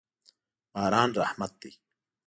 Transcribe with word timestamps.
باران 0.73 1.09
رحمت 1.21 1.51
دی. 1.61 1.71